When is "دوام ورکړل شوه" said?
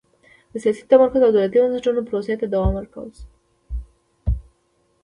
2.53-3.25